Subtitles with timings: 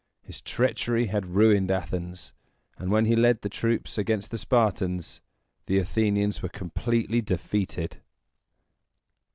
[0.23, 2.33] His treachery had ruined Athens;
[2.75, 5.21] and when he led the troops against the Spartans,
[5.67, 7.97] the Athenians were completely defeated.